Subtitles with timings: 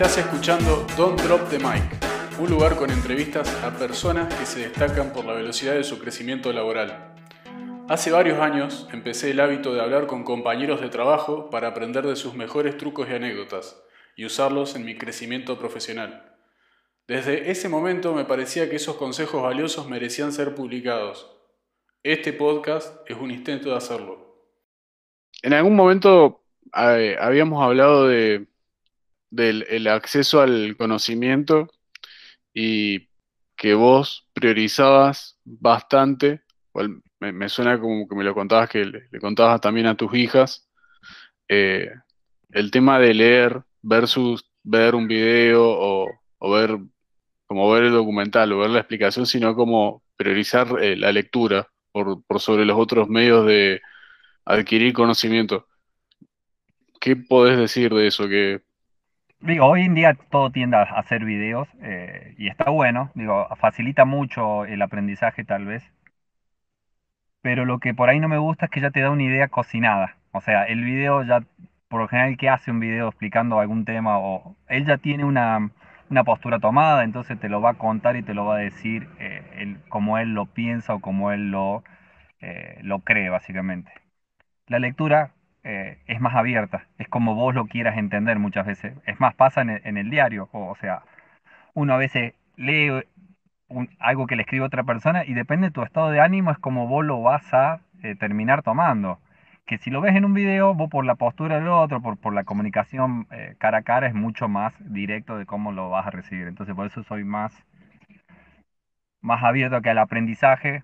[0.00, 1.82] Estás escuchando Don't Drop the Mic,
[2.38, 6.52] un lugar con entrevistas a personas que se destacan por la velocidad de su crecimiento
[6.52, 7.16] laboral.
[7.88, 12.14] Hace varios años empecé el hábito de hablar con compañeros de trabajo para aprender de
[12.14, 13.82] sus mejores trucos y anécdotas
[14.14, 16.32] y usarlos en mi crecimiento profesional.
[17.08, 21.28] Desde ese momento me parecía que esos consejos valiosos merecían ser publicados.
[22.04, 24.46] Este podcast es un intento de hacerlo.
[25.42, 28.46] En algún momento eh, habíamos hablado de,
[29.30, 31.68] del el acceso al conocimiento
[32.54, 33.08] y
[33.56, 36.42] que vos priorizabas bastante,
[37.20, 40.68] me, suena como que me lo contabas, que le, contabas también a tus hijas,
[41.48, 41.90] eh,
[42.50, 46.78] el tema de leer versus ver un video o, ver
[47.46, 52.22] como ver el documental o ver la explicación, sino como priorizar eh, la lectura por,
[52.40, 53.80] sobre los otros medios de
[54.44, 55.66] adquirir conocimiento.
[57.00, 58.28] ¿Qué podés decir de eso?
[58.28, 58.62] Que
[59.40, 64.04] Digo, hoy en día todo tiende a hacer videos eh, y está bueno, digo, facilita
[64.04, 65.82] mucho el aprendizaje tal vez,
[67.42, 69.48] pero lo que por ahí no me gusta es que ya te da una idea
[69.48, 71.42] cocinada, o sea, el video ya,
[71.88, 75.70] por lo general, que hace un video explicando algún tema o él ya tiene una,
[76.24, 79.76] postura tomada, entonces te lo va a contar y te lo va a decir eh,
[79.88, 81.84] como él lo piensa o como él lo,
[82.40, 83.92] eh, lo cree, básicamente.
[84.66, 85.32] La lectura
[85.68, 88.94] eh, es más abierta, es como vos lo quieras entender muchas veces.
[89.06, 91.02] Es más, pasa en el, diario, o, sea,
[91.74, 92.90] uno a veces lee
[93.98, 96.86] algo que le escribe otra persona y depende de tu estado de ánimo, es como
[96.86, 99.20] vos lo vas a eh, terminar tomando.
[99.66, 102.32] Que si lo ves en un video, vos por la postura del otro, por, por
[102.34, 106.10] la comunicación eh, cara a cara, es mucho más directo de cómo lo vas a
[106.10, 106.48] recibir.
[106.48, 107.52] Entonces, por eso soy más,
[109.20, 110.82] más abierto que al aprendizaje,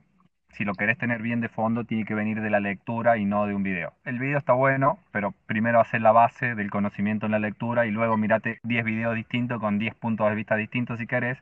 [0.55, 3.47] si lo querés tener bien de fondo, tiene que venir de la lectura y no
[3.47, 3.93] de un video.
[4.05, 7.91] El video está bueno, pero primero hacer la base del conocimiento en la lectura y
[7.91, 11.39] luego mirate 10 videos distintos con 10 puntos de vista distintos si querés.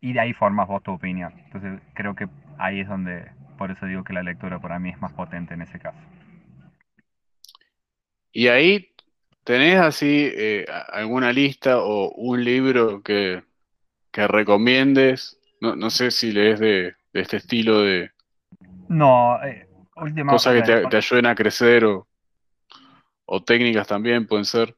[0.00, 1.34] Y de ahí formas vos tu opinión.
[1.46, 5.00] Entonces creo que ahí es donde, por eso digo que la lectura para mí es
[5.00, 5.98] más potente en ese caso.
[8.32, 8.94] Y ahí
[9.42, 13.42] tenés así eh, alguna lista o un libro que,
[14.12, 15.38] que recomiendes.
[15.60, 18.10] No, no sé si lees de, de este estilo de...
[18.88, 19.66] No, eh,
[20.28, 22.08] Cosas que te, ayuden a crecer o,
[23.26, 24.74] o técnicas también pueden ser.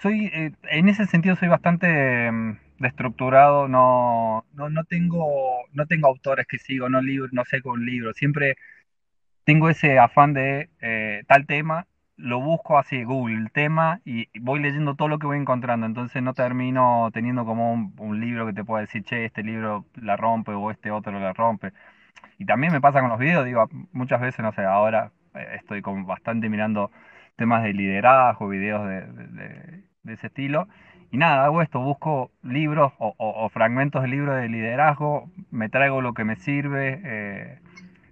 [0.00, 6.06] Soy, eh, en ese sentido soy bastante mm, destructurado, no, no, no, tengo, no tengo
[6.08, 8.56] autores que sigo, no, libro, no sé con libros, siempre
[9.44, 11.86] tengo ese afán de eh, tal tema
[12.16, 15.86] lo busco así, Google, el tema, y voy leyendo todo lo que voy encontrando.
[15.86, 20.16] Entonces no termino teniendo como un, libro que te pueda decir, che, este libro la
[20.16, 21.72] rompe o este otro la rompe.
[22.38, 25.82] Y también me pasa con los videos, digo, muchas veces, no sé, ahora eh, estoy
[25.82, 26.90] como bastante mirando
[27.36, 30.68] temas de liderazgo, videos de, ese estilo.
[31.10, 36.14] Y nada, hago esto, busco libros o, fragmentos de libros de liderazgo, me traigo lo
[36.14, 37.00] que me sirve.
[37.04, 37.58] Eh,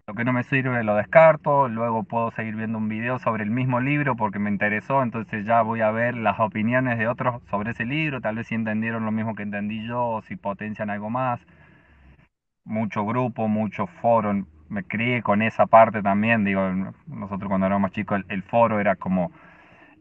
[0.07, 3.51] lo que no me sirve lo descarto, luego puedo seguir viendo un video sobre el
[3.51, 7.71] mismo libro porque me interesó, entonces ya voy a ver las opiniones de otros sobre
[7.71, 11.09] ese libro, tal vez si entendieron lo mismo que entendí yo o si potencian algo
[11.09, 11.41] más.
[12.65, 16.63] Mucho grupo, mucho foro, me crié con esa parte también, digo,
[17.07, 19.31] nosotros cuando éramos chicos el, foro era como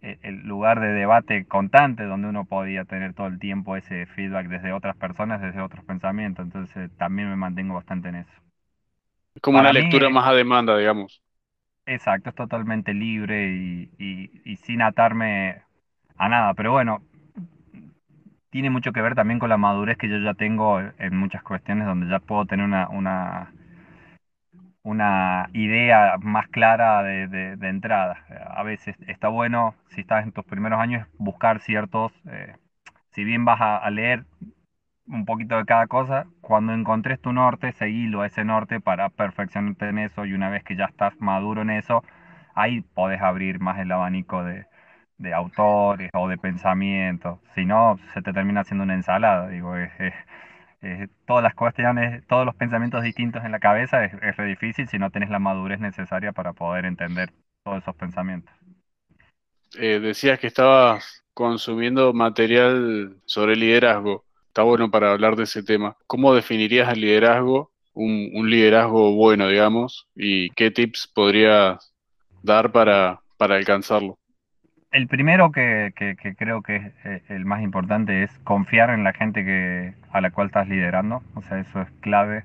[0.01, 4.47] eh, el lugar de debate constante donde uno podía tener todo el tiempo ese feedback
[4.47, 8.50] desde otras personas, desde otros pensamientos, entonces también me mantengo bastante en eso.
[9.35, 11.21] Es como una lectura más a demanda, digamos.
[11.85, 13.47] Exacto, es totalmente libre
[13.97, 15.61] y, sin atarme
[16.17, 16.53] a nada.
[16.53, 17.01] Pero bueno,
[18.49, 21.87] tiene mucho que ver también con la madurez que yo ya tengo en muchas cuestiones
[21.87, 23.51] donde ya puedo tener una, una,
[24.83, 28.25] una idea más clara de, entrada.
[28.55, 32.55] A veces está bueno, si estás en tus primeros años, buscar ciertos, eh,
[33.11, 34.25] si bien vas a leer
[35.11, 36.25] un poquito de cada cosa.
[36.41, 40.63] Cuando encontres tu norte, seguilo a ese norte para perfeccionarte en eso y una vez
[40.63, 42.03] que ya estás maduro en eso,
[42.55, 44.65] ahí podés abrir más el abanico de,
[45.33, 47.39] autores o de pensamientos.
[47.53, 49.49] Si no, se te termina haciendo una ensalada.
[49.49, 49.75] Digo,
[51.27, 55.11] todas las cuestiones, todos los pensamientos distintos en la cabeza es, es difícil si no
[55.11, 57.31] tenés la madurez necesaria para poder entender
[57.63, 58.53] todos esos pensamientos.
[59.77, 65.95] Eh, decías que estabas consumiendo material sobre liderazgo está bueno para hablar de ese tema.
[66.07, 71.93] ¿Cómo definirías el liderazgo, un, liderazgo bueno, digamos, y qué tips podrías
[72.43, 74.17] dar para, alcanzarlo?
[74.91, 75.93] El primero que,
[76.37, 80.31] creo que es eh, el más importante es confiar en la gente que, a la
[80.31, 82.43] cual estás liderando, o sea, eso es clave.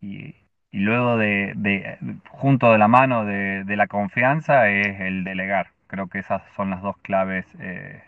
[0.00, 0.34] Y,
[0.72, 1.98] luego de,
[2.30, 5.72] junto de la mano de, la confianza es el delegar.
[5.86, 8.02] Creo que esas son las dos claves eh,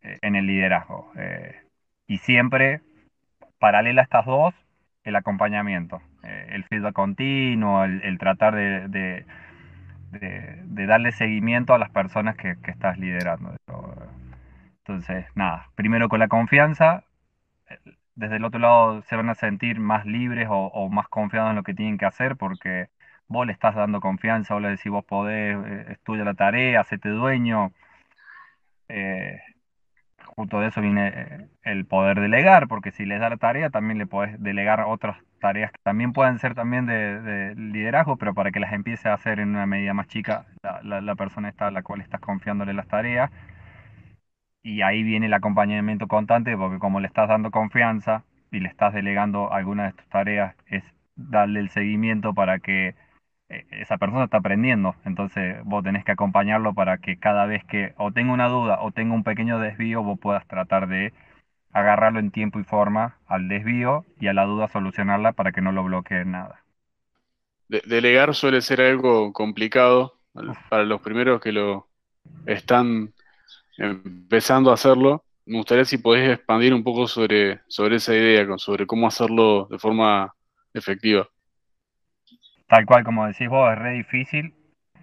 [0.00, 1.12] eh, en el liderazgo.
[1.16, 1.63] Eh,
[2.06, 2.80] y siempre,
[3.58, 4.54] paralela a estas dos,
[5.04, 9.26] el acompañamiento, el feedback continuo, el, tratar de,
[10.70, 13.54] darle seguimiento a las personas que, que estás liderando.
[14.78, 17.04] Entonces, nada, primero con la confianza,
[18.16, 21.62] desde el otro lado se van a sentir más libres o, más confiados en lo
[21.62, 22.88] que tienen que hacer porque
[23.28, 27.08] vos le estás dando confianza, vos le decís vos podés, eh, estudia la tarea, hacete
[27.08, 27.72] dueño.
[28.88, 29.40] Eh,
[30.24, 33.98] junto de eso viene eh, el poder delegar, porque si les da la tarea también
[33.98, 38.60] le podés delegar otras tareas que también pueden ser también de, liderazgo, pero para que
[38.60, 41.82] las empiece a hacer en una medida más chica la, la persona está a la
[41.82, 43.30] cual estás confiándole las tareas.
[44.62, 48.94] Y ahí viene el acompañamiento constante porque como le estás dando confianza y le estás
[48.94, 50.82] delegando alguna de tus tareas, es
[51.16, 52.94] darle el seguimiento para que
[53.70, 54.94] esa persona está aprendiendo.
[55.04, 58.92] Entonces vos tenés que acompañarlo para que cada vez que o tenga una duda o
[58.92, 61.12] tenga un pequeño desvío, vos puedas tratar de
[61.72, 65.72] agarrarlo en tiempo y forma al desvío y a la duda solucionarla para que no
[65.72, 66.64] lo bloquee nada.
[67.68, 70.20] delegar suele ser algo complicado
[70.68, 71.88] para los primeros que lo
[72.46, 73.12] están
[73.76, 78.86] empezando a hacerlo, me gustaría si podés expandir un poco sobre, sobre esa idea, sobre
[78.86, 80.34] cómo hacerlo de forma
[80.72, 81.28] efectiva.
[82.66, 84.54] Tal cual, como decís vos, es re difícil.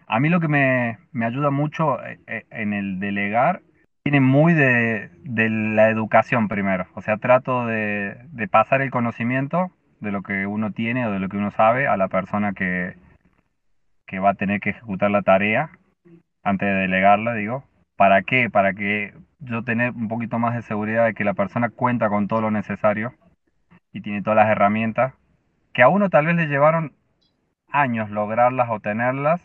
[0.08, 3.62] A mí lo que me, ayuda mucho eh, eh, en el delegar
[4.04, 6.88] tiene muy de, la educación primero.
[6.96, 8.18] O sea, trato de,
[8.50, 11.98] pasar el conocimiento de lo que uno tiene o de lo que uno sabe a
[11.98, 12.96] la persona que,
[14.08, 15.70] que va a tener que ejecutar la tarea
[16.44, 17.64] antes de delegarla, digo.
[17.96, 18.50] ¿Para qué?
[18.50, 22.28] Para que yo tener un poquito más de seguridad de que la persona cuenta con
[22.28, 23.14] todo lo necesario
[23.94, 25.14] y tiene todas las herramientas,
[25.74, 26.94] que a uno tal vez le llevaron
[27.72, 29.42] años lograrlas o tenerlas,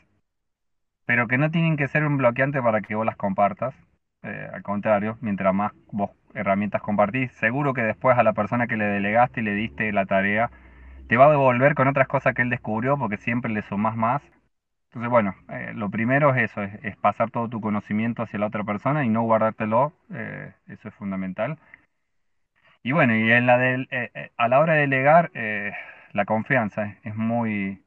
[1.05, 3.75] pero que no tienen que ser un bloqueante para que vos las compartas.
[4.23, 8.77] Eh, al contrario, mientras más vos herramientas compartís, seguro que después a la persona que
[8.77, 10.51] le delegaste y le diste la tarea,
[11.09, 14.23] te va a devolver con otras cosas que él descubrió porque siempre le sumás más
[14.97, 18.65] entonces, bueno, eh, lo primero es eso, es, pasar todo tu conocimiento hacia la otra
[18.65, 21.59] persona y no guardártelo, eh, eso es fundamental.
[22.83, 25.31] Y bueno, y en la eh, a la hora de delegar,
[26.13, 27.83] la confianza es muy,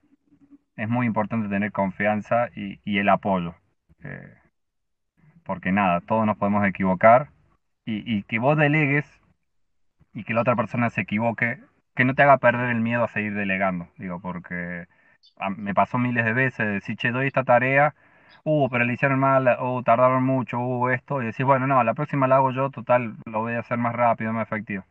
[0.80, 3.56] es muy importante tener confianza y, el apoyo.
[5.44, 7.30] porque nada, todos nos podemos equivocar
[7.86, 9.06] y, y que vos delegues
[10.14, 11.60] y que la otra persona se equivoque,
[11.96, 14.88] que no te haga perder el miedo a seguir delegando, digo, porque
[15.58, 17.96] me pasó miles de veces, decir, che, doy esta tarea,
[18.44, 21.94] uh, pero le hicieron mal, uh, tardaron mucho, uh, esto, y decís, bueno, no, la
[21.94, 24.84] próxima la hago yo, total, lo voy a hacer más rápido, más efectivo.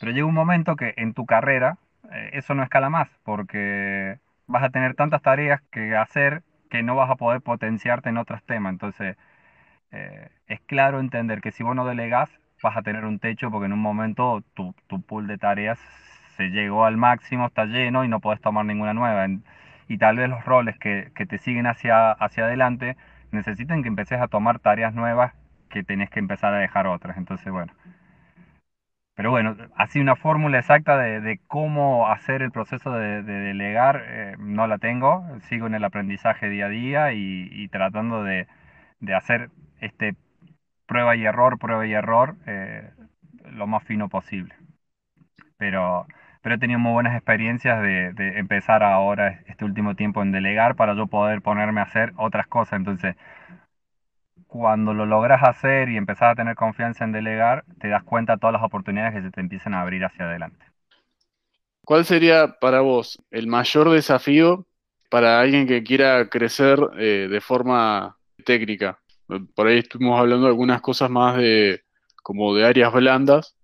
[0.00, 1.78] Pero llega un momento que en tu carrera
[2.12, 6.96] eh, eso no escala más, porque vas a tener tantas tareas que hacer que no
[6.96, 8.72] vas a poder potenciarte en otros temas.
[8.72, 9.16] Entonces,
[9.92, 12.30] eh, es claro entender que si vos no delegás,
[12.62, 15.78] vas a tener un techo porque en un momento tu, tu pool de tareas
[16.36, 19.26] se llegó al máximo, está lleno y no puedes tomar ninguna nueva
[19.88, 22.96] y tal vez los roles que, te siguen hacia, hacia adelante
[23.30, 25.34] necesiten que empeces a tomar tareas nuevas
[25.68, 27.16] que tenés que empezar a dejar otras.
[27.16, 27.72] Entonces, bueno.
[29.14, 34.66] Pero bueno, así una fórmula exacta de, cómo hacer el proceso de, delegar eh, no
[34.66, 35.24] la tengo.
[35.48, 38.46] Sigo en el aprendizaje día a día y, tratando de,
[39.14, 39.50] hacer
[39.80, 40.16] este
[40.86, 42.90] prueba y error, prueba y error eh,
[43.44, 44.54] lo más fino posible.
[45.56, 46.06] Pero
[46.42, 50.94] pero he tenido muy buenas experiencias de, empezar ahora este último tiempo en delegar para
[50.94, 52.74] yo poder ponerme a hacer otras cosas.
[52.80, 53.16] Entonces,
[54.52, 58.38] cuando lo logras hacer y empezás a tener confianza en delegar, te das cuenta de
[58.38, 60.66] todas las oportunidades que se te empiezan a abrir hacia adelante.
[61.86, 64.66] ¿Cuál sería para vos el mayor desafío
[65.08, 68.98] para alguien que quiera crecer eh, de forma técnica?
[69.54, 71.80] Por ahí estuvimos hablando de algunas cosas más de
[72.22, 73.56] como de áreas blandas,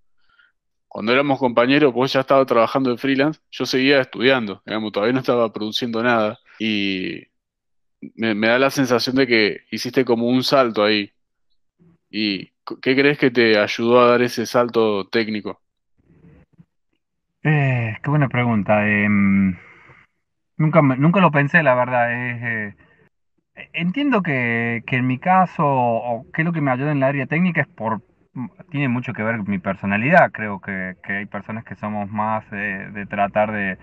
[0.88, 5.20] cuando éramos compañeros, vos ya estaba trabajando de freelance, yo seguía estudiando, digamos, todavía no
[5.20, 6.38] estaba produciendo nada.
[6.58, 7.27] Y
[8.14, 11.12] me, da la sensación de que hiciste como un salto ahí.
[12.10, 12.46] ¿Y
[12.80, 15.60] qué crees que te ayudó a dar ese salto técnico?
[17.42, 18.86] Eh, qué buena pregunta.
[18.88, 19.56] Em,
[20.56, 22.12] nunca, nunca lo pensé, la verdad.
[22.12, 22.74] Eh,
[23.72, 27.08] entiendo que, que, en mi caso, o qué es lo que me ayuda en la
[27.08, 28.02] área técnica es por
[28.70, 30.30] tiene mucho que ver con mi personalidad.
[30.32, 33.78] Creo que, hay personas que somos más de, tratar de,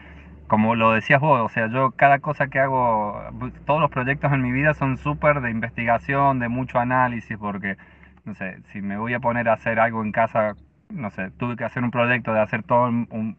[0.47, 3.19] como lo decías vos, o sea, yo cada cosa que hago,
[3.65, 7.77] todos los proyectos en mi vida son súper de investigación, de mucho análisis, porque,
[8.25, 10.55] no sé, si me voy a poner a hacer algo en casa,
[10.89, 13.37] no sé, tuve que hacer un proyecto de hacer todo un...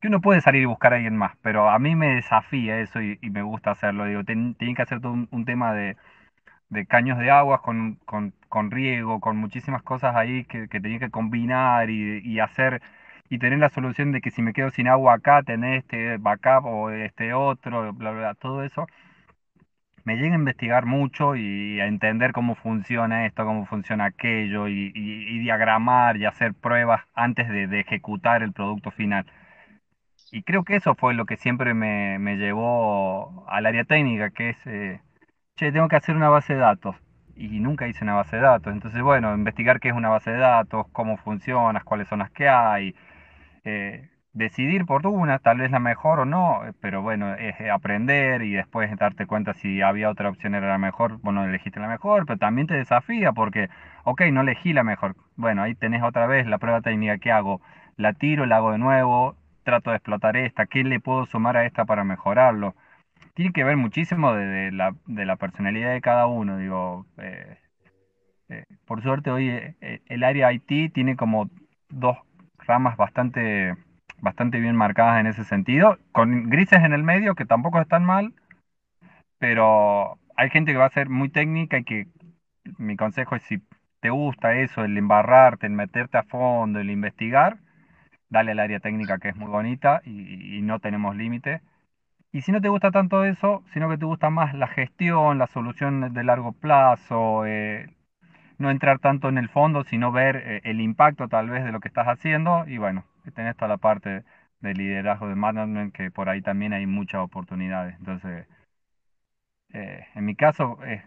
[0.00, 3.00] que uno puede salir y buscar a alguien más, pero a mí me desafía eso
[3.00, 4.04] y, me gusta hacerlo.
[4.06, 5.96] Digo, tiene que hacer todo un, tema de,
[6.70, 10.98] de caños de agua con, con con riego, con muchísimas cosas ahí que, que tenía
[10.98, 12.82] que combinar y hacer
[13.34, 16.66] y tener la solución de que si me quedo sin agua acá, tener este backup
[16.66, 18.86] o este otro, bla, bla, todo eso,
[20.04, 24.92] me llega a investigar mucho y a entender cómo funciona esto, cómo funciona aquello, y,
[24.94, 29.26] y- y diagramar y hacer pruebas antes de, de ejecutar el producto final.
[30.30, 34.50] Y creo que eso fue lo que siempre me, me llevó al área técnica, que
[34.50, 35.00] es, eh,
[35.56, 36.96] che, tengo que hacer una base de datos.
[37.36, 38.72] Y nunca hice una base de datos.
[38.72, 42.48] Entonces, bueno, investigar qué es una base de datos, cómo funciona, cuáles son las que
[42.48, 42.94] hay,
[43.64, 47.70] eh, decidir por una, tal vez la mejor o no, eh, pero bueno, es eh,
[47.70, 51.88] aprender y después darte cuenta si había otra opción era la mejor, bueno, elegiste la
[51.88, 53.68] mejor, pero también te desafía porque,
[54.04, 55.16] ok, no elegí la mejor.
[55.36, 57.60] Bueno, ahí tenés otra vez la prueba técnica que hago.
[57.96, 61.66] La tiro, la hago de nuevo, trato de explotar esta, ¿qué le puedo sumar a
[61.66, 62.74] esta para mejorarlo?
[63.34, 67.06] Tiene que ver muchísimo de, la, de la personalidad de cada uno, digo.
[68.86, 71.50] por suerte hoy el área IT tiene como
[71.88, 72.18] dos
[72.66, 73.76] ramas bastante,
[74.20, 78.34] bastante bien marcadas en ese sentido, con grises en el medio que tampoco están mal,
[79.38, 82.06] pero hay gente que va a ser muy técnica y que
[82.78, 83.62] mi consejo es si
[84.00, 87.58] te gusta eso, el embarrarte, el meterte a fondo, el investigar,
[88.30, 91.62] dale al área técnica que es muy bonita y, no tenemos límite.
[92.32, 95.46] Y si no te gusta tanto eso, sino que te gusta más la gestión, la
[95.48, 97.94] solución de largo plazo, eh,
[98.62, 101.80] no entrar tanto en el fondo, sino ver eh, el impacto tal vez de lo
[101.80, 102.64] que estás haciendo.
[102.66, 103.04] Y bueno,
[103.34, 104.24] tenés toda la parte
[104.60, 107.96] de liderazgo de management que por ahí también hay muchas oportunidades.
[107.98, 108.46] Entonces,
[109.72, 111.02] eh, en mi caso, eh,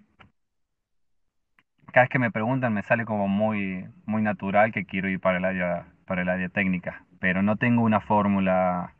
[1.92, 5.38] cada vez que me preguntan me sale como muy, muy natural que quiero ir para
[5.38, 8.94] el área, para el área técnica, pero no tengo una fórmula.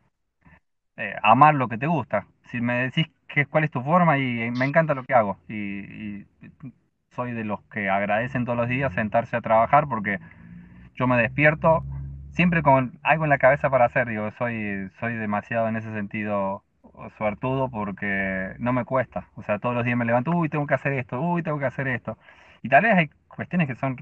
[1.22, 2.26] amar lo que te gusta.
[2.44, 5.38] Si me decís que, cuál es tu forma y me encanta lo que hago
[7.16, 10.20] soy de los que agradecen todos los días sentarse a trabajar porque
[10.94, 11.84] yo me despierto
[12.30, 16.62] siempre con algo en la cabeza para hacer, digo, soy, soy demasiado en ese sentido
[17.18, 20.74] suertudo porque no me cuesta, o sea, todos los días me levanto, uy, tengo que
[20.74, 22.18] hacer esto, uy, tengo que hacer esto.
[22.62, 23.96] Y tal vez hay cuestiones que son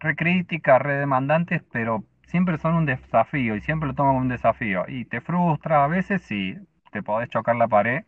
[0.00, 4.28] re críticas, re demandantes, pero siempre son un desafío y siempre lo tomo como un
[4.28, 4.84] desafío.
[4.88, 6.56] Y te frustra a veces, sí,
[6.92, 8.04] te podés chocar la pared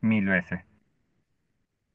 [0.00, 0.69] mil veces.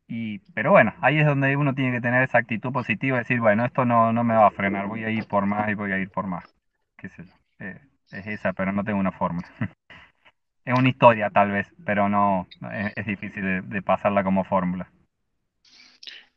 [0.08, 3.66] Y, pero bueno, ahí es donde uno tiene que tener esa actitud positiva, decir, bueno,
[3.66, 5.98] esto no, no me va a frenar, voy a ir por más y voy a
[5.98, 6.44] ir por más.
[6.98, 7.10] ¿Qué?
[7.60, 7.80] Eh,
[8.12, 9.48] es esa, pero no tengo una fórmula.
[10.66, 12.48] Es una historia tal vez, pero no,
[12.96, 14.90] es, difícil de, pasarla como fórmula.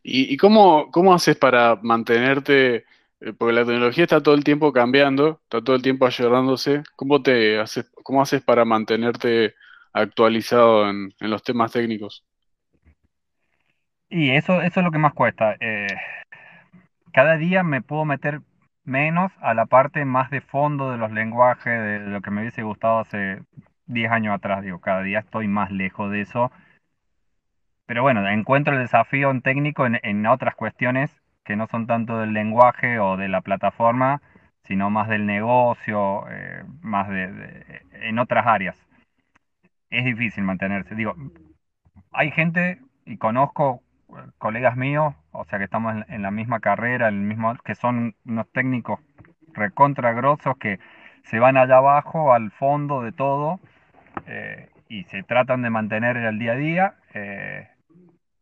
[0.03, 2.85] ¿Y, cómo, cómo haces para mantenerte?
[3.21, 6.83] eh, Porque la tecnología está todo el tiempo cambiando, está todo el tiempo ayornándose.
[6.95, 9.55] ¿Cómo te haces, cómo haces para mantenerte
[9.95, 12.23] actualizado en, en los temas técnicos?
[14.11, 15.57] Y eso, eso es lo que más cuesta.
[15.61, 15.87] eh,
[17.12, 18.41] cada día me puedo meter
[18.85, 22.62] menos a la parte más de fondo de los lenguajes, de lo que me hubiese
[22.62, 23.43] gustado hace
[23.87, 24.62] 10 años atrás.
[24.62, 26.50] Digo, cada día estoy más lejos de eso.
[27.87, 31.11] Pero bueno, encuentro el desafío en técnico en, en otras cuestiones
[31.45, 34.21] que no son tanto del lenguaje o de la plataforma,
[34.65, 38.77] sino más del negocio, eh, más de, de- en otras áreas.
[39.91, 40.95] Es difícil mantenerse.
[40.95, 41.15] Digo,
[42.12, 43.83] hay gente y conozco
[44.38, 48.15] colegas míos, o sea que estamos en, en la misma carrera, el mismo, que son
[48.25, 49.00] unos técnicos
[49.55, 50.79] recontra grosos que
[51.25, 53.61] se van allá abajo al fondo de todo
[54.27, 56.95] eh, y se tratan de mantener el día a día.
[57.15, 57.69] eh,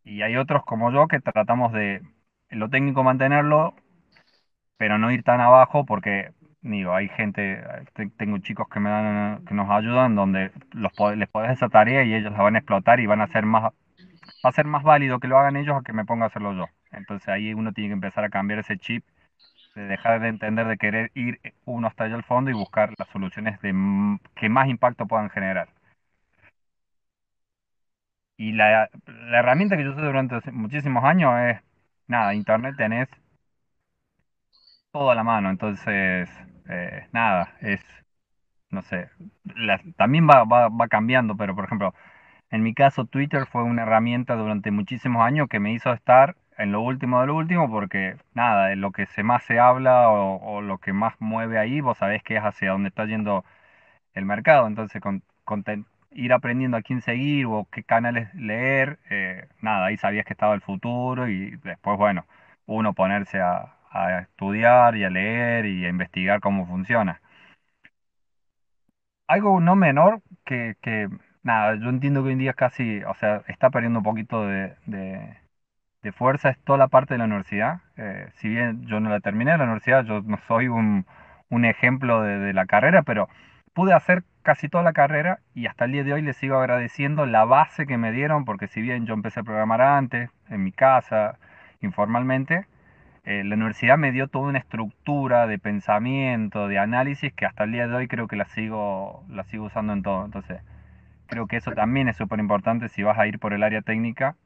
[0.05, 2.01] y hay otros como yo que tratamos de
[2.49, 3.75] lo técnico mantenerlo,
[4.77, 6.31] pero no ir tan abajo porque,
[6.61, 11.29] digo, hay gente, te- tengo chicos que me dan, que nos ayudan donde los, les
[11.29, 13.73] podés esa tarea y ellos la van a explotar y van a ser más,
[14.45, 16.53] va a ser más válido que lo hagan ellos a que me ponga a hacerlo
[16.53, 16.67] yo.
[16.91, 19.05] Entonces ahí uno tiene que empezar a cambiar ese chip,
[19.75, 23.07] de dejar de entender de querer ir uno hasta allá al fondo y buscar las
[23.09, 23.73] soluciones de,
[24.35, 25.69] que más impacto puedan generar.
[28.37, 28.89] Y la,
[29.33, 31.61] herramienta que yo usé durante muchísimos años es,
[32.07, 33.09] nada, internet tenés
[34.91, 36.29] todo a la mano, entonces,
[36.69, 37.81] eh, nada, es,
[38.69, 39.09] no sé,
[39.97, 41.93] también va, va, va cambiando, pero por ejemplo,
[42.51, 46.71] en mi caso Twitter fue una herramienta durante muchísimos años que me hizo estar en
[46.71, 50.61] lo último de lo último, porque nada, de lo que se más se habla o,
[50.61, 53.45] lo que más mueve ahí, vos sabés que es hacia dónde está yendo
[54.13, 54.67] el mercado.
[54.67, 55.23] Entonces, con,
[56.11, 60.55] ir aprendiendo a quién seguir o qué canales leer, eh, nada, ahí sabías que estaba
[60.55, 62.25] el futuro y después, bueno,
[62.65, 67.21] uno ponerse a, a estudiar y a leer y a investigar cómo funciona.
[69.27, 71.09] Algo no menor que, que,
[71.47, 74.75] nada, yo entiendo que hoy en día casi, o sea, está perdiendo un poquito de,
[74.85, 75.37] de-
[76.13, 77.81] fuerza es toda la parte de la universidad.
[77.97, 81.05] Eh, si bien yo no la terminé la universidad, yo no soy un,
[81.65, 83.27] ejemplo de, de, la carrera, pero
[83.73, 87.25] pude hacer casi toda la carrera y hasta el día de hoy les sigo agradeciendo
[87.25, 90.71] la base que me dieron, porque si bien yo empecé a programar antes, en mi
[90.71, 91.39] casa,
[91.81, 92.67] informalmente,
[93.25, 97.73] eh, la universidad me dio toda una estructura de pensamiento, de análisis, que hasta el
[97.73, 100.25] día de hoy creo que la sigo, la sigo usando en todo.
[100.25, 100.61] Entonces,
[101.27, 104.37] creo que eso también es súper importante si vas a ir por el área técnica,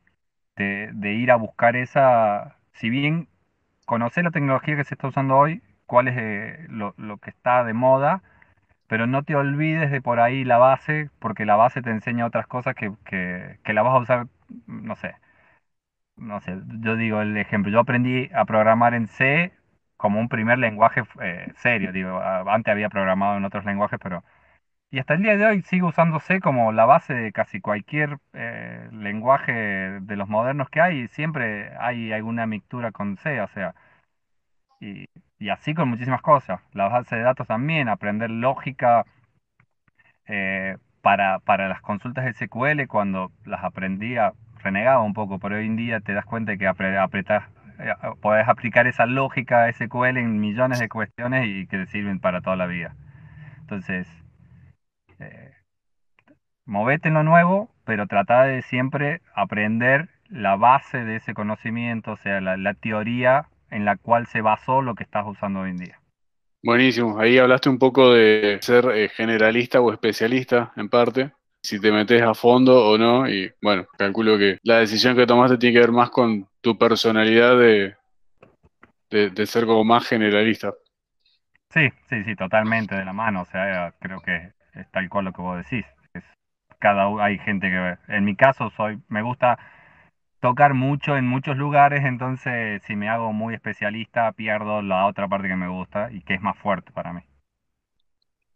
[0.56, 3.30] de, de ir a buscar esa, si bien
[3.86, 7.74] conocer la tecnología que se está usando hoy, cuál es eh, lo, que está de
[7.74, 8.24] moda,
[8.88, 12.48] pero no te olvides de por ahí la base, porque la base te enseña otras
[12.48, 14.28] cosas que, que, que la vas a usar,
[14.68, 15.16] no sé,
[16.16, 19.54] no sé, yo digo el ejemplo, yo aprendí a programar en C
[19.98, 24.24] como un primer lenguaje eh, serio, digo, antes había programado en otros lenguajes, pero...
[24.92, 28.18] Y hasta el día de hoy sigo usando C como la base de casi cualquier
[28.34, 29.54] eh, lenguaje
[30.02, 33.74] de los modernos que hay, y siempre hay alguna mixtura con C, o sea,
[34.82, 35.06] y,
[35.40, 36.60] y así con muchísimas cosas.
[36.74, 39.06] La base de datos también, aprender lógica
[40.28, 45.78] eh, para, para las consultas SQL, cuando las aprendía renegaba un poco, pero hoy en
[45.78, 47.44] día te das cuenta de que apretas,
[47.80, 52.42] eh, podés aplicar esa lógica SQL en millones de cuestiones y que te sirven para
[52.42, 52.94] toda la vida.
[53.62, 54.21] Entonces,
[55.22, 55.54] eh,
[56.66, 62.18] movete en lo nuevo, pero trata de siempre aprender la base de ese conocimiento, o
[62.18, 65.78] sea, la, la teoría en la cual se basó lo que estás usando hoy en
[65.78, 66.00] día.
[66.64, 71.32] Buenísimo, ahí hablaste un poco de ser eh, generalista o especialista en parte
[71.64, 73.30] si te metes a fondo o no.
[73.30, 77.58] Y bueno, calculo que la decisión que tomaste tiene que ver más con tu personalidad
[77.58, 77.96] de,
[79.10, 80.74] de, ser como más generalista.
[81.70, 83.42] Sí, sí, sí, totalmente de la mano.
[83.42, 85.86] O sea, creo que es tal cual lo que vos decís.
[86.14, 86.24] Es,
[86.80, 89.60] cada hay gente que, en mi caso, soy, me gusta
[90.40, 95.48] tocar mucho en muchos lugares, entonces si me hago muy especialista pierdo la otra parte
[95.48, 97.22] que me gusta y que es más fuerte para mí.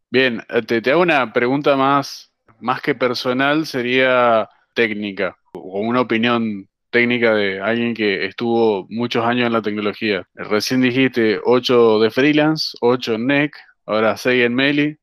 [0.09, 6.67] Bien, te, te hago una pregunta más más que personal, sería técnica o una opinión
[6.89, 10.27] técnica de alguien que estuvo muchos años en la tecnología.
[10.33, 14.97] Recién dijiste 8 de freelance, 8 en NEC, ahora 6 en Meli,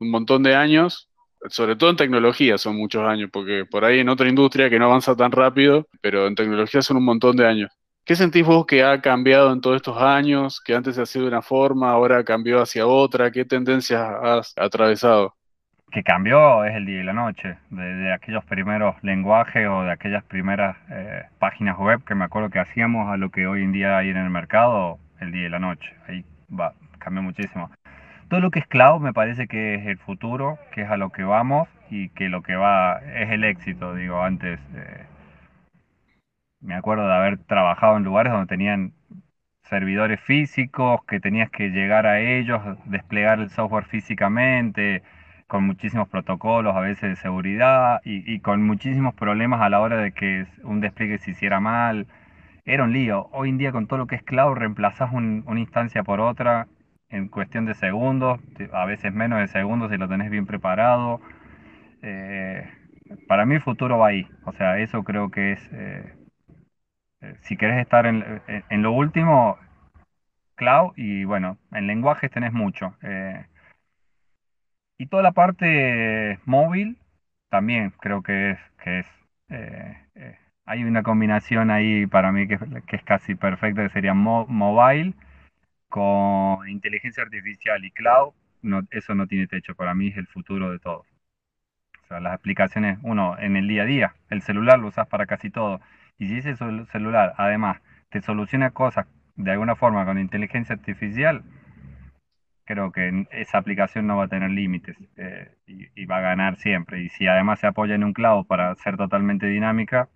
[0.00, 1.08] un montón de años,
[1.48, 4.86] sobre todo en tecnología son muchos años, porque por ahí en otra industria que no
[4.86, 7.70] avanza tan rápido, pero en tecnología son un montón de años.
[8.04, 10.60] ¿Qué sentís vos que ha cambiado en todos estos años?
[10.64, 13.30] Que antes ha sido de una forma, ahora cambió hacia otra.
[13.30, 15.34] ¿Qué tendencias has atravesado?
[15.90, 20.22] que cambió es el día y la noche, de, aquellos primeros lenguajes o de aquellas
[20.24, 23.96] primeras eh, páginas web que me acuerdo que hacíamos a lo que hoy en día
[23.96, 25.94] hay en el mercado, el día y la noche.
[26.06, 27.70] Ahí va, cambió muchísimo.
[28.28, 31.10] Todo lo que es cloud me parece que es el futuro, que es a lo
[31.10, 33.94] que vamos y que lo que va es el éxito.
[33.94, 35.06] Digo, antes eh,
[36.60, 38.92] me acuerdo de haber trabajado en lugares donde tenían
[39.62, 45.02] servidores físicos, que tenías que llegar a ellos, desplegar el software físicamente,
[45.46, 50.12] con muchísimos protocolos, a veces de seguridad, y, con muchísimos problemas a la hora de
[50.12, 52.06] que un despliegue se hiciera mal.
[52.66, 53.28] Era un lío.
[53.32, 56.66] Hoy en día con todo lo que es cloud reemplazas una instancia por otra
[57.10, 58.40] en cuestión de segundos,
[58.72, 61.20] a veces menos de segundos si lo tenés bien preparado.
[62.02, 62.68] Eh,
[63.26, 64.28] para mí el futuro va ahí.
[64.44, 65.68] O sea, eso creo que es...
[65.72, 66.14] Eh,
[67.20, 69.58] eh, si querés estar en, en, lo último,
[70.54, 72.94] cloud y bueno, en lenguajes tenés mucho.
[74.98, 76.98] Y toda la parte móvil
[77.48, 79.06] también creo que es, que es
[80.64, 85.14] hay una combinación ahí para mí que, que es casi perfecta, que sería mobile
[85.88, 88.32] con inteligencia artificial y cloud.
[88.90, 91.04] Eso no tiene techo, para mí es el futuro de todo.
[92.04, 95.26] O sea, las aplicaciones, uno, en el día a día, el celular lo usas para
[95.26, 95.80] casi todo.
[96.18, 101.44] Y si ese celular, además, te soluciona cosas de alguna forma con inteligencia artificial,
[102.64, 107.02] creo que esa aplicación no va a tener límites eh, y, va a ganar siempre.
[107.02, 110.08] Y si además se apoya en un cloud para ser totalmente dinámica,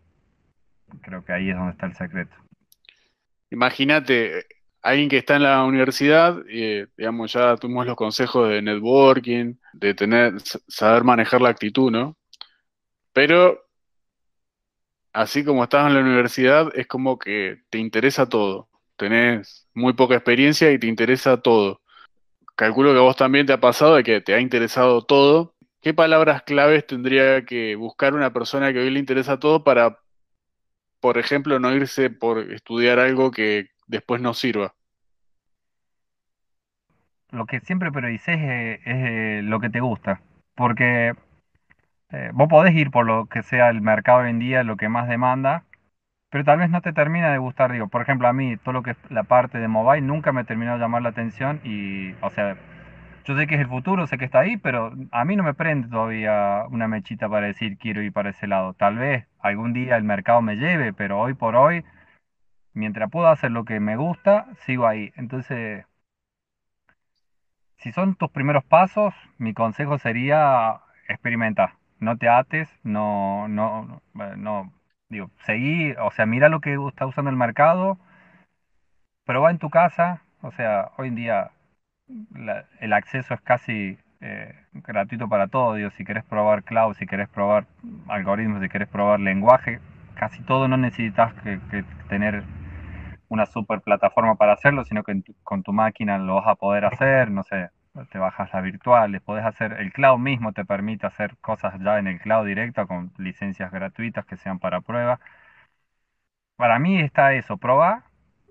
[1.00, 2.36] creo que ahí es donde está el secreto.
[3.50, 4.44] Imagínate,
[4.82, 9.94] alguien que está en la universidad, eh, digamos, ya tuvimos los consejos de networking, de
[9.94, 10.34] tener,
[10.68, 12.16] saber manejar la actitud, ¿no?
[13.12, 13.64] Pero
[15.12, 18.68] así como estás en la universidad, es como que te interesa todo.
[18.96, 21.82] Tenés muy poca experiencia y te interesa todo
[22.54, 25.54] calculo que a vos también te ha pasado de que te ha interesado todo.
[25.80, 29.98] ¿Qué palabras claves tendría que buscar una persona que hoy le interesa todo para,
[31.00, 34.74] por ejemplo, no irse por estudiar algo que después no sirva?
[37.30, 40.20] Lo que siempre priorices es, es, lo que te gusta,
[40.54, 41.14] porque
[42.10, 44.88] eh, vos podés ir por lo que sea el mercado hoy en día, lo que
[44.88, 45.64] más demanda,
[46.30, 48.82] pero tal vez no te termina de gustar, digo, por ejemplo, a mí todo lo
[48.82, 52.30] que es la parte de mobile nunca me terminó de llamar la atención y, o
[52.30, 52.56] sea,
[53.24, 55.54] yo sé que es el futuro, sé que está ahí, pero a mí no me
[55.54, 58.74] prende todavía una mechita para decir quiero ir para ese lado.
[58.74, 61.84] Tal vez algún día el mercado me lleve, pero hoy por hoy,
[62.74, 65.12] mientras pueda hacer lo que me gusta, sigo ahí.
[65.16, 65.86] Entonces,
[67.76, 71.74] si son tus primeros pasos, mi consejo sería experimentar.
[72.00, 74.72] No te ates, no, no, no, no
[75.12, 77.98] Digo, seguí, o sea, mira lo que está usando el mercado,
[79.26, 81.50] prueba en tu casa, o sea, hoy en día
[82.80, 87.28] el acceso es casi eh, gratuito para todo, digo, si querés probar cloud, si querés
[87.28, 87.66] probar
[88.08, 89.80] algoritmos, si querés probar lenguaje,
[90.14, 91.60] casi todo no necesitas que,
[92.08, 92.42] tener
[93.32, 97.30] una super plataforma para hacerlo, sino que con tu máquina lo vas a poder hacer,
[97.30, 97.70] no sé,
[98.10, 102.06] te bajas la virtual, puedes hacer, el cloud mismo te permite hacer cosas ya en
[102.08, 105.18] el cloud directo con licencias gratuitas que sean para prueba.
[106.56, 108.04] Para mí está eso, proba,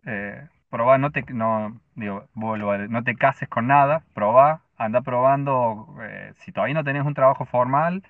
[0.06, 5.96] eh, proba, no te, no, digo, vuelvo no te cases con nada, proba, anda probando,
[6.02, 8.04] eh, si todavía no tenés un trabajo formal,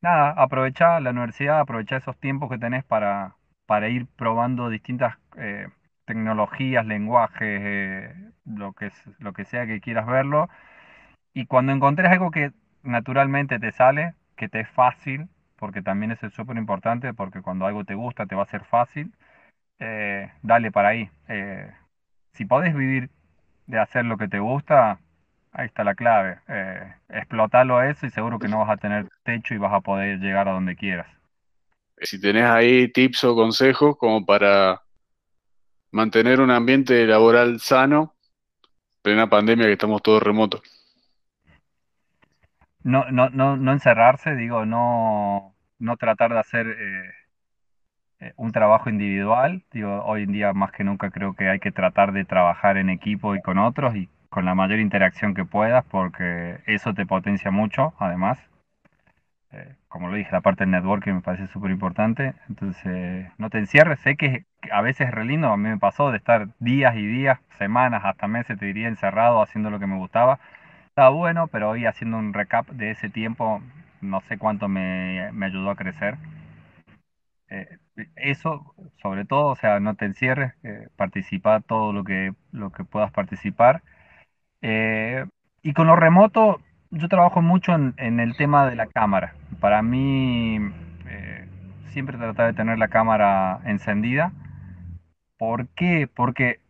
[0.00, 3.36] nada, aprovecha la universidad, aprovecha esos tiempos que tenés para,
[3.66, 5.68] para ir probando distintas eh,
[6.04, 10.48] tecnologías, lenguajes, eh, lo, que, lo que sea que quieras verlo.
[11.34, 16.20] Y cuando encontres algo que naturalmente te sale, que te es fácil, porque también es
[16.32, 19.12] súper importante, porque cuando algo te gusta te va a ser fácil,
[19.80, 21.10] eh, dale para ahí.
[21.28, 21.70] Eh,
[22.32, 23.10] si podés vivir
[23.66, 25.00] de hacer lo que te gusta,
[25.52, 26.38] ahí está la clave.
[26.48, 30.18] Eh, explotalo eso y seguro que no vas a tener techo y vas a poder
[30.18, 31.08] llegar a donde quieras.
[32.00, 34.80] Si tenés ahí tips o consejos como para
[35.90, 38.14] mantener un ambiente laboral sano,
[39.02, 40.62] plena pandemia que estamos todos remotos.
[42.82, 47.10] No, no, no, no encerrarse, digo, no, no tratar de hacer eh,
[48.20, 49.64] eh, un trabajo individual.
[49.72, 52.90] Digo, hoy en día más que nunca creo que hay que tratar de trabajar en
[52.90, 57.50] equipo y con otros y con la mayor interacción que puedas, porque eso te potencia
[57.50, 58.38] mucho, además.
[59.52, 62.34] Eh, como lo dije, la parte del networking me parece súper importante.
[62.48, 64.00] Entonces, no te encierres.
[64.00, 65.48] Sé que a veces es re lindo.
[65.48, 69.42] A mí me pasó de estar días y días, semanas, hasta meses, te diría, encerrado
[69.42, 70.40] haciendo lo que me gustaba.
[70.88, 73.62] Estaba bueno, pero hoy haciendo un recap de ese tiempo,
[74.00, 76.18] no sé cuánto me, ayudó a crecer.
[77.50, 77.78] Eh,
[78.16, 82.84] eso, sobre todo, o sea, no te encierres, eh, participa todo lo que, lo que
[82.84, 83.82] puedas participar.
[84.62, 85.24] Eh,
[85.62, 89.34] y con lo remoto, yo trabajo mucho en, el tema de la cámara.
[89.60, 90.58] Para mí,
[91.06, 91.48] eh,
[91.90, 94.32] siempre tratar de tener la cámara encendida.
[95.38, 96.08] ¿Por qué?
[96.12, 96.60] Porque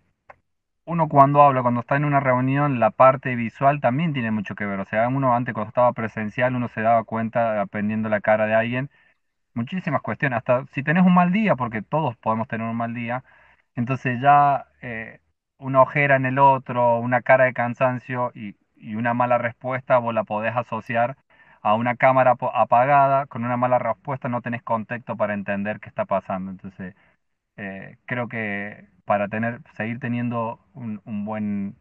[0.85, 4.66] uno cuando habla, cuando está en una reunión, la parte visual también tiene mucho que
[4.66, 4.81] ver.
[4.81, 8.54] O sea, uno antes cuando estaba presencial, uno se daba cuenta, aprendiendo la cara de
[8.54, 8.90] alguien,
[9.54, 10.38] muchísimas cuestiones.
[10.38, 13.24] Hasta si tenés un mal día, porque todos podemos tener un mal día,
[13.76, 15.20] entonces ya eh,
[15.59, 20.14] una ojera en el otro, una cara de cansancio y y una mala respuesta vos
[20.14, 21.17] la podés asociar
[21.62, 26.05] a una cámara apagada, con una mala respuesta no tenés contexto para entender qué está
[26.05, 26.51] pasando.
[26.51, 26.95] Entonces,
[27.57, 31.77] eh, creo que para tener, seguir teniendo un, buen,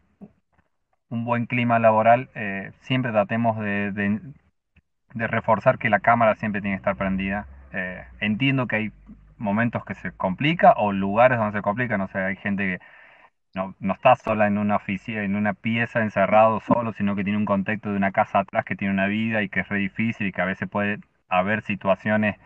[1.10, 4.20] un buen clima laboral, eh, siempre tratemos de,
[5.14, 7.46] reforzar que la cámara siempre tiene que estar prendida.
[7.72, 8.92] Eh, entiendo que hay
[9.36, 12.84] momentos que se complica o lugares donde se complica, no sé, hay gente que
[13.54, 17.38] no, no está sola en una oficina, en una pieza encerrado solo, sino que tiene
[17.38, 20.26] un contexto de una casa atrás que tiene una vida y que es re difícil
[20.26, 22.36] y que a veces puede haber situaciones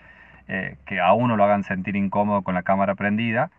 [0.48, 3.50] eh, que a uno lo hagan sentir incómodo con la cámara prendida.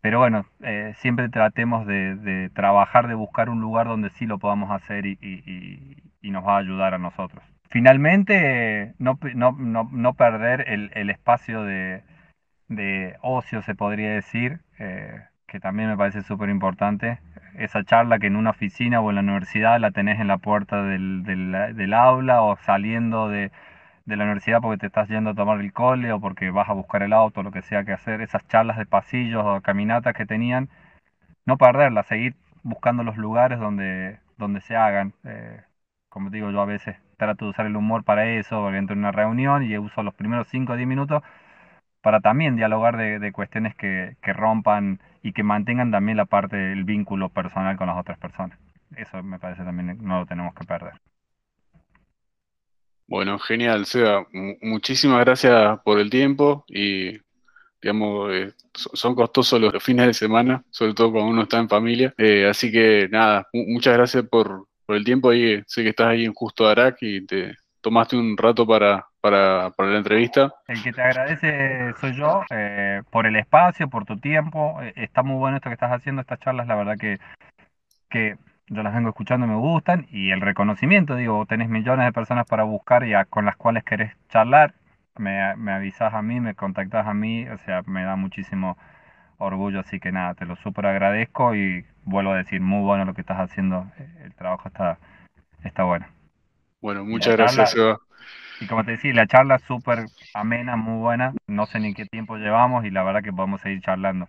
[0.00, 4.70] Pero bueno, eh, siempre tratemos de, trabajar, de buscar un lugar donde sí lo podamos
[4.70, 7.42] hacer y, nos va a ayudar a nosotros.
[7.70, 14.60] Finalmente, no, no, perder el, espacio de, ocio, se podría decir.
[14.78, 17.20] Eh, que también me parece súper importante.
[17.54, 20.82] Esa charla que en una oficina o en la universidad la tenés en la puerta
[20.82, 23.50] del, del, aula o saliendo de,
[24.04, 26.74] de, la universidad porque te estás yendo a tomar el cole o porque vas a
[26.74, 28.20] buscar el auto, lo que sea que hacer.
[28.20, 30.68] Esas charlas de pasillos o caminatas que tenían,
[31.46, 35.14] no perderlas, seguir buscando los lugares donde, donde se hagan.
[35.24, 35.62] Eh,
[36.08, 39.00] como digo, yo a veces trato de usar el humor para eso, porque entro en
[39.00, 41.22] una reunión y uso los primeros 5 o 10 minutos
[42.06, 47.30] para también dialogar de, cuestiones que, rompan y que mantengan también la parte del vínculo
[47.30, 48.56] personal con las otras personas.
[48.96, 50.92] Eso me parece también no lo tenemos que perder.
[53.08, 54.24] Bueno, genial, Seba.
[54.62, 57.18] Muchísimas gracias por el tiempo y,
[57.82, 62.14] digamos, eh, son costosos los fines de semana, sobre todo cuando uno está en familia.
[62.18, 65.30] Eh, así que nada, muchas gracias por, el tiempo.
[65.30, 69.90] Ahí, sé que estás ahí en Justo Arac y te tomaste un rato para, para,
[69.90, 70.54] la entrevista.
[70.68, 74.80] El que te agradece soy yo, eh, por el espacio, por tu tiempo.
[74.82, 77.18] Eh, está muy bueno esto que estás haciendo, estas charlas, la verdad que,
[78.08, 78.36] que
[78.68, 80.06] yo las vengo escuchando, me gustan.
[80.10, 84.12] Y el reconocimiento, digo, tenés millones de personas para buscar y con las cuales querés
[84.28, 84.74] charlar.
[85.16, 88.76] Me, me avisas a mí, me contactas a mí, o sea, me da muchísimo
[89.38, 93.14] orgullo, así que nada, te lo súper agradezco y vuelvo a decir, muy bueno lo
[93.14, 93.86] que estás haciendo,
[94.22, 94.98] el trabajo está,
[95.64, 96.06] está bueno.
[96.80, 97.98] Bueno, muchas gracias, Eva.
[98.60, 101.34] Y como te decía, la charla súper amena, muy buena.
[101.46, 104.28] No sé ni qué tiempo llevamos y la verdad que podemos seguir charlando.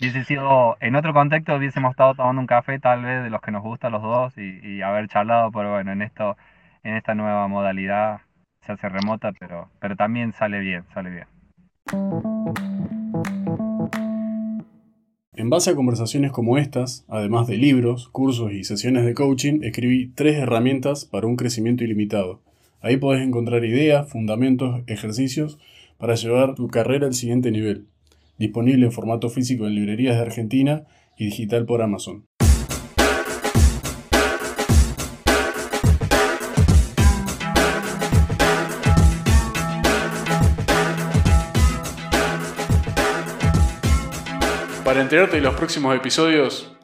[0.00, 3.50] Hubiese sido, en otro contexto hubiésemos estado tomando un café tal vez de los que
[3.50, 6.36] nos gusta los dos y, haber charlado, pero bueno, en esto,
[6.82, 8.20] en esta nueva modalidad
[8.62, 11.26] se hace remota, pero, pero también sale bien, sale bien.
[15.34, 20.08] En base a conversaciones como estas, además de libros, cursos y sesiones de coaching, escribí
[20.08, 22.40] tres herramientas para un crecimiento ilimitado.
[22.84, 25.56] Ahí podés encontrar ideas, fundamentos, ejercicios
[25.98, 27.86] para llevar tu carrera al siguiente nivel.
[28.38, 30.82] Disponible en formato físico en librerías de Argentina
[31.16, 32.24] y digital por Amazon.
[44.84, 46.76] Para enterarte de los próximos episodios,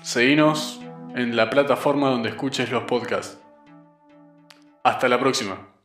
[0.00, 0.80] seguinos
[1.16, 3.47] en la plataforma donde escuches los podcasts.
[4.88, 5.77] Hasta la próxima.